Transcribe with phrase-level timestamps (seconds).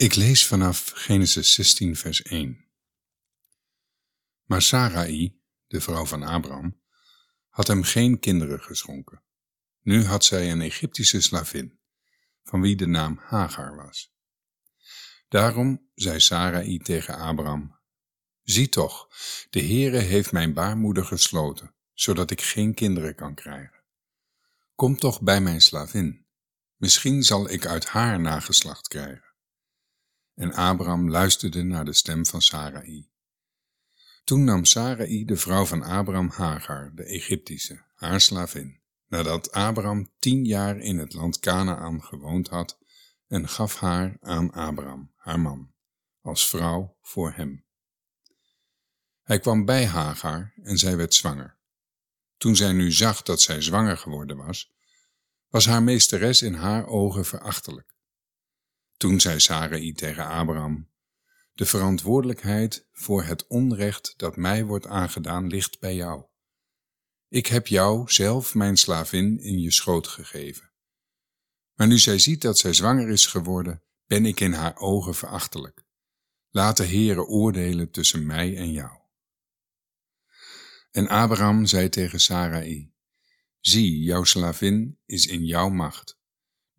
[0.00, 2.64] Ik lees vanaf Genesis 16, vers 1.
[4.44, 6.80] Maar Sarai, de vrouw van Abraham,
[7.48, 9.22] had hem geen kinderen geschonken.
[9.82, 11.78] Nu had zij een Egyptische slavin,
[12.44, 14.14] van wie de naam Hagar was.
[15.28, 17.78] Daarom zei Sarai tegen Abraham,
[18.42, 19.08] Zie toch,
[19.50, 23.84] de Heere heeft mijn baarmoeder gesloten, zodat ik geen kinderen kan krijgen.
[24.74, 26.26] Kom toch bij mijn slavin,
[26.76, 29.27] misschien zal ik uit haar nageslacht krijgen.
[30.38, 33.10] En Abraham luisterde naar de stem van Sarai.
[34.24, 40.44] Toen nam Sarai, de vrouw van Abraham, Hagar, de Egyptische, haar slavin, nadat Abraham tien
[40.44, 42.78] jaar in het land Canaan gewoond had,
[43.26, 45.72] en gaf haar aan Abraham, haar man,
[46.20, 47.64] als vrouw voor hem.
[49.22, 51.58] Hij kwam bij Hagar en zij werd zwanger.
[52.36, 54.72] Toen zij nu zag dat zij zwanger geworden was,
[55.48, 57.96] was haar meesteres in haar ogen verachtelijk.
[58.98, 60.88] Toen zei Sarai tegen Abraham,
[61.52, 66.24] de verantwoordelijkheid voor het onrecht dat mij wordt aangedaan ligt bij jou.
[67.28, 70.70] Ik heb jou zelf mijn slavin in je schoot gegeven.
[71.74, 75.84] Maar nu zij ziet dat zij zwanger is geworden, ben ik in haar ogen verachtelijk.
[76.50, 79.00] Laat de Heere oordelen tussen mij en jou.
[80.90, 82.92] En Abraham zei tegen Sarai,
[83.60, 86.17] Zie, jouw slavin is in jouw macht.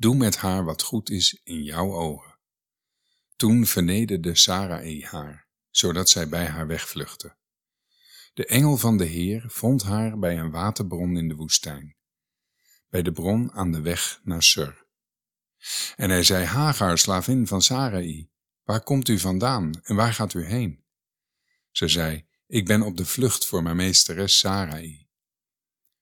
[0.00, 2.38] Doe met haar wat goed is in jouw ogen.
[3.36, 7.36] Toen vernederde Sarai haar, zodat zij bij haar wegvluchtte.
[8.34, 11.96] De engel van de Heer vond haar bij een waterbron in de woestijn,
[12.88, 14.86] bij de bron aan de weg naar Sur.
[15.96, 18.30] En hij zei, Hagar, slavin van Sarai,
[18.62, 20.84] waar komt u vandaan en waar gaat u heen?
[21.70, 25.07] Ze zei, ik ben op de vlucht voor mijn meesteres Sarai.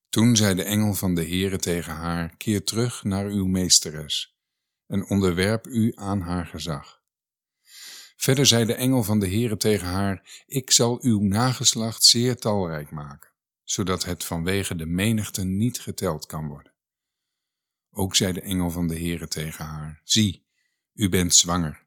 [0.08, 4.36] Toen zei de engel van de Heere tegen haar, keer terug naar uw meesteres
[4.86, 7.02] en onderwerp u aan haar gezag.
[8.16, 12.90] Verder zei de engel van de Heere tegen haar, ik zal uw nageslacht zeer talrijk
[12.90, 13.30] maken,
[13.62, 16.72] zodat het vanwege de menigte niet geteld kan worden.
[17.90, 20.46] Ook zei de engel van de Heere tegen haar, zie,
[20.94, 21.86] u bent zwanger,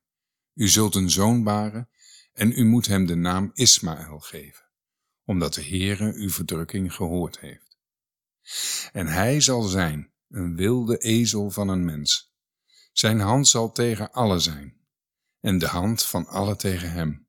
[0.53, 1.89] u zult een zoon baren
[2.33, 4.65] en u moet hem de naam Ismaël geven,
[5.25, 7.69] omdat de Heere uw verdrukking gehoord heeft.
[8.91, 12.33] En hij zal zijn een wilde ezel van een mens.
[12.91, 14.77] Zijn hand zal tegen alle zijn,
[15.39, 17.27] en de hand van alle tegen hem.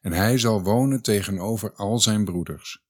[0.00, 2.82] En hij zal wonen tegenover al zijn broeders.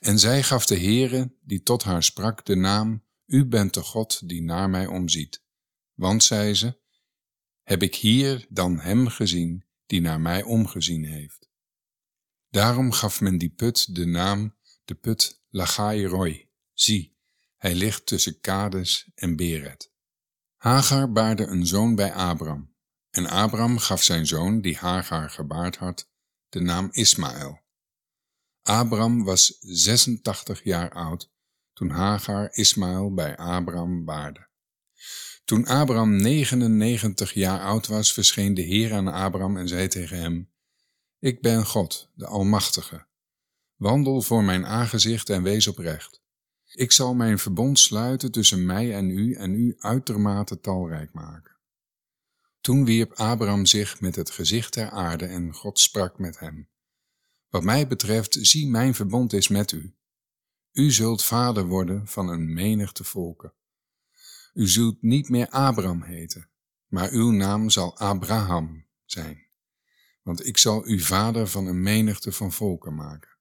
[0.00, 4.28] En zij gaf de Heere, die tot haar sprak, de naam, U bent de God
[4.28, 5.42] die naar mij omziet.
[5.94, 6.78] Want, zei ze,
[7.62, 11.48] heb ik hier dan hem gezien die naar mij omgezien heeft.
[12.50, 17.16] Daarom gaf men die put de naam de put Lagai Roy, zie,
[17.56, 19.92] hij ligt tussen Kades en Beret.
[20.56, 22.74] Hagar baarde een zoon bij Abram,
[23.10, 26.10] en Abram gaf zijn zoon, die Hagar gebaard had,
[26.48, 27.60] de naam Ismaël.
[28.62, 31.30] Abram was 86 jaar oud
[31.78, 34.48] toen Hagar Ismaël bij Abram baarde.
[35.44, 40.52] Toen Abram 99 jaar oud was, verscheen de Heer aan Abram en zei tegen hem,
[41.18, 43.06] Ik ben God, de Almachtige.
[43.78, 46.22] Wandel voor mijn aangezicht en wees oprecht.
[46.64, 51.56] Ik zal mijn verbond sluiten tussen mij en u en u uitermate talrijk maken.
[52.60, 56.68] Toen wierp Abraham zich met het gezicht ter aarde en God sprak met hem.
[57.48, 59.94] Wat mij betreft, zie mijn verbond is met u.
[60.72, 63.52] U zult vader worden van een menigte volken.
[64.54, 66.48] U zult niet meer Abraham heten,
[66.86, 69.46] maar uw naam zal Abraham zijn,
[70.22, 73.37] want ik zal u vader van een menigte van volken maken.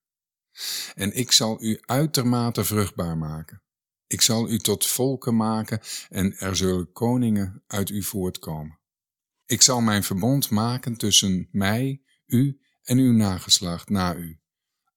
[0.96, 3.62] En ik zal u uitermate vruchtbaar maken.
[4.08, 8.80] Ik zal u tot volken maken en er zullen koningen uit u voortkomen.
[9.46, 14.40] Ik zal mijn verbond maken tussen mij, u en uw nageslacht na u,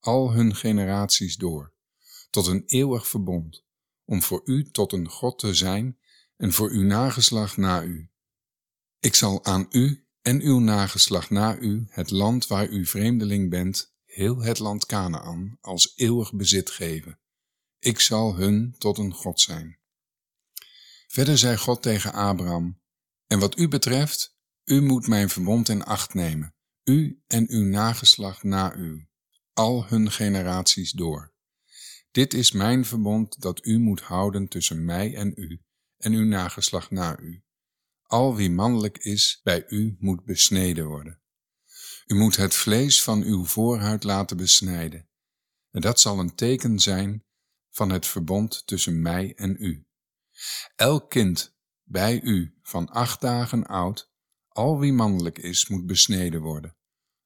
[0.01, 1.75] al hun generaties door,
[2.31, 3.65] tot een eeuwig verbond,
[4.05, 5.99] om voor u tot een God te zijn
[6.37, 8.11] en voor uw nageslacht na u.
[9.01, 13.90] Ik zal aan u en uw nageslacht na u het land waar u vreemdeling bent
[14.11, 17.19] heel het land Canaan als eeuwig bezit geven.
[17.79, 19.79] Ik zal hun tot een God zijn.
[21.07, 22.81] Verder zei God tegen Abraham,
[23.27, 26.55] en wat u betreft, u moet mijn verbond in acht nemen,
[26.85, 29.09] u en uw nageslacht na u,
[29.53, 31.33] al hun generaties door.
[32.11, 35.63] Dit is mijn verbond dat u moet houden tussen mij en u
[35.97, 37.43] en uw nageslacht na u.
[38.03, 41.20] Al wie mannelijk is bij u moet besneden worden.
[42.07, 45.09] U moet het vlees van uw voorhuid laten besnijden.
[45.71, 47.25] En dat zal een teken zijn
[47.71, 49.87] van het verbond tussen mij en u.
[50.77, 54.11] Elk kind bij u van acht dagen oud
[54.53, 56.77] Al wie mannelijk is, moet besneden worden.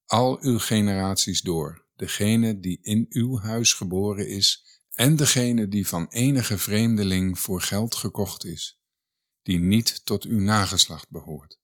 [0.06, 6.09] Al uw generaties door, degene die in uw huis geboren is, en degene die van
[6.09, 8.81] enige vreemdeling voor geld gekocht is,
[9.43, 11.61] die niet tot uw nageslacht behoort.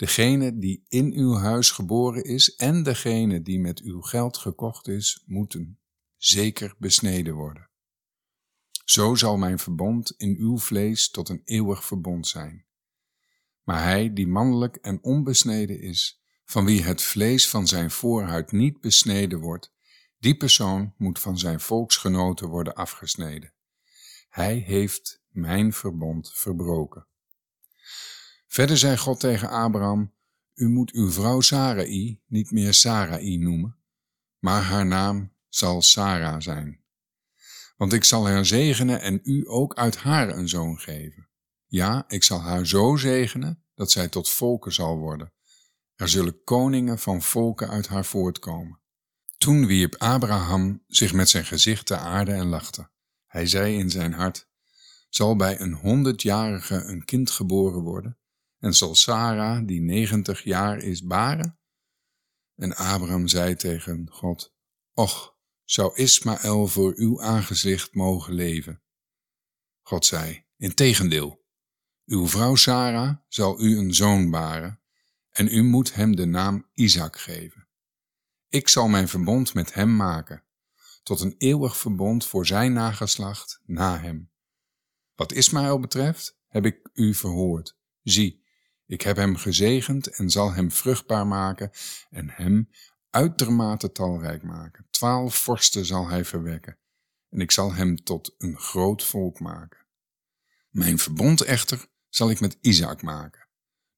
[0.00, 5.22] Degene die in uw huis geboren is en degene die met uw geld gekocht is,
[5.26, 5.78] moeten
[6.16, 7.70] zeker besneden worden.
[8.84, 12.64] Zo zal mijn verbond in uw vlees tot een eeuwig verbond zijn.
[13.62, 18.80] Maar hij die mannelijk en onbesneden is, van wie het vlees van zijn voorhuid niet
[18.80, 19.72] besneden wordt,
[20.18, 23.52] die persoon moet van zijn volksgenoten worden afgesneden.
[24.28, 27.08] Hij heeft mijn verbond verbroken.
[28.50, 30.14] Verder zei God tegen Abraham,
[30.54, 33.76] u moet uw vrouw Sarai niet meer Sarai noemen,
[34.38, 36.80] maar haar naam zal Sarah zijn.
[37.76, 41.28] Want ik zal haar zegenen en u ook uit haar een zoon geven.
[41.66, 45.32] Ja, ik zal haar zo zegenen dat zij tot volken zal worden.
[45.94, 48.80] Er zullen koningen van volken uit haar voortkomen.
[49.38, 52.90] Toen wierp Abraham zich met zijn gezicht te aarde en lachte.
[53.26, 54.48] Hij zei in zijn hart,
[55.08, 58.19] zal bij een honderdjarige een kind geboren worden?
[58.60, 61.58] En zal Sarah, die negentig jaar is, baren?
[62.54, 64.54] En Abraham zei tegen God,
[64.92, 68.82] Och, zou Ismaël voor uw aangezicht mogen leven?
[69.82, 71.44] God zei, integendeel,
[72.04, 74.80] uw vrouw Sarah zal u een zoon baren,
[75.30, 77.68] en u moet hem de naam Isaac geven.
[78.48, 80.44] Ik zal mijn verbond met hem maken,
[81.02, 84.30] tot een eeuwig verbond voor zijn nageslacht na hem.
[85.14, 87.78] Wat Ismaël betreft, heb ik u verhoord.
[88.02, 88.39] Zie,
[88.90, 91.70] ik heb hem gezegend en zal hem vruchtbaar maken
[92.10, 92.70] en hem
[93.10, 94.86] uitermate talrijk maken.
[94.90, 96.78] Twaalf vorsten zal hij verwekken
[97.28, 99.86] en ik zal hem tot een groot volk maken.
[100.70, 103.48] Mijn verbond echter zal ik met Isaac maken,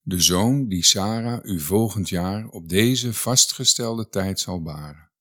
[0.01, 5.11] de zoon die Sarah u volgend jaar op deze vastgestelde tijd zal baren.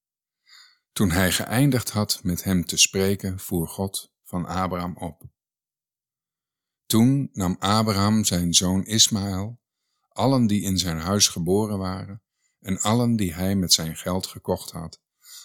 [0.93, 5.23] Toen hij geëindigd had met hem te spreken, voer God van Abraham op.
[6.87, 9.62] Toen nam Abraham zijn zoon Ismaël,
[10.12, 12.23] allen die in zijn huis geboren waren,
[12.61, 15.00] en allen die hij met zijn geld gekocht had,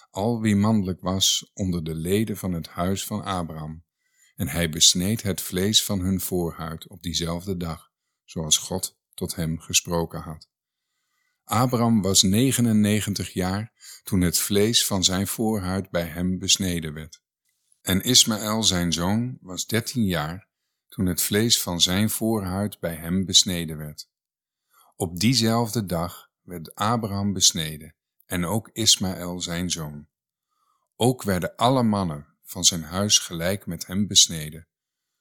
[0.10, 3.84] al wie mannelijk was onder de leden van het huis van Abraham,
[4.36, 7.92] en hij besneed het vlees van hun voorhuid op diezelfde dag,
[8.24, 10.50] zoals God tot hem gesproken had.
[11.44, 13.74] Abraham was 99 jaar
[14.04, 17.22] toen het vlees van zijn voorhuid bij hem besneden werd.
[17.82, 20.48] En Ismaël zijn zoon was 13 jaar
[20.88, 24.10] toen het vlees van zijn voorhuid bij hem besneden werd.
[25.00, 27.96] Op diezelfde dag werd Abraham besneden
[28.26, 30.08] en ook Ismaël zijn zoon.
[30.96, 34.68] Ook werden alle mannen van zijn huis gelijk met hem besneden,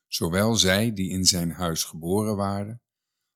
[0.06, 2.82] zowel zij die in zijn huis geboren waren,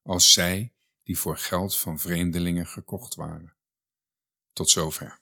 [0.03, 0.73] als zij
[1.03, 3.57] die voor geld van vreemdelingen gekocht waren.
[4.53, 5.19] Tot zover.